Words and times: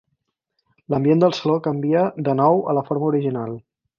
L'ambient 0.93 1.21
del 1.23 1.35
saló 1.41 1.59
canvia 1.69 2.05
de 2.29 2.35
nou 2.41 2.65
a 2.73 2.77
la 2.81 2.85
forma 2.91 3.09
original. 3.13 3.57